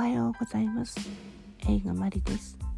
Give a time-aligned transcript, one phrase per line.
[0.00, 0.98] おはようございます。
[1.68, 2.69] 映画マリです。